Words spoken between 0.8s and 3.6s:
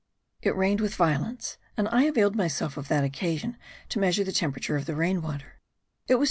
with violence, and I availed myself of that occasion